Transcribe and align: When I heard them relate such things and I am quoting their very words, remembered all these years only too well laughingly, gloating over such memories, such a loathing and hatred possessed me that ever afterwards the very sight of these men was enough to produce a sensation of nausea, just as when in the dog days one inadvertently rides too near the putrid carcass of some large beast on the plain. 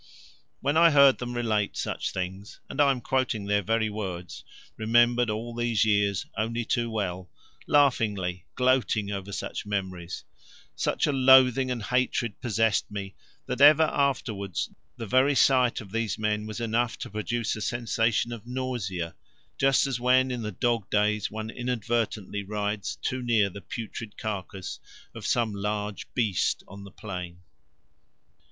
When 0.61 0.77
I 0.77 0.89
heard 0.89 1.19
them 1.19 1.35
relate 1.35 1.77
such 1.77 2.11
things 2.11 2.59
and 2.67 2.81
I 2.81 2.89
am 2.89 3.01
quoting 3.01 3.45
their 3.45 3.61
very 3.61 3.87
words, 3.91 4.43
remembered 4.75 5.29
all 5.29 5.53
these 5.53 5.85
years 5.85 6.25
only 6.35 6.65
too 6.65 6.89
well 6.89 7.29
laughingly, 7.67 8.47
gloating 8.55 9.11
over 9.11 9.31
such 9.31 9.63
memories, 9.63 10.23
such 10.75 11.05
a 11.05 11.11
loathing 11.11 11.69
and 11.69 11.83
hatred 11.83 12.41
possessed 12.41 12.89
me 12.89 13.13
that 13.45 13.61
ever 13.61 13.83
afterwards 13.83 14.71
the 14.97 15.05
very 15.05 15.35
sight 15.35 15.81
of 15.81 15.91
these 15.91 16.17
men 16.17 16.47
was 16.47 16.59
enough 16.59 16.97
to 16.97 17.11
produce 17.11 17.55
a 17.55 17.61
sensation 17.61 18.31
of 18.31 18.47
nausea, 18.47 19.13
just 19.59 19.85
as 19.85 19.99
when 19.99 20.31
in 20.31 20.41
the 20.41 20.51
dog 20.51 20.89
days 20.89 21.29
one 21.29 21.51
inadvertently 21.51 22.41
rides 22.41 22.95
too 23.03 23.21
near 23.21 23.51
the 23.51 23.61
putrid 23.61 24.17
carcass 24.17 24.79
of 25.13 25.27
some 25.27 25.53
large 25.53 26.11
beast 26.15 26.63
on 26.67 26.85
the 26.85 26.89
plain. 26.91 27.43